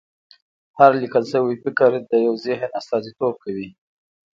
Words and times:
هر 0.77 0.91
لیکل 1.01 1.23
شوی 1.31 1.55
فکر 1.63 1.91
د 2.09 2.13
یو 2.25 2.33
ذهن 2.45 2.69
استازیتوب 2.79 3.33
کوي. 3.43 3.69